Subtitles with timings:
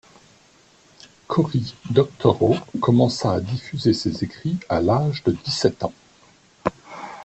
[1.27, 5.93] Cory Doctorow commença à diffuser ses écrits à l'âge de dix-sept ans.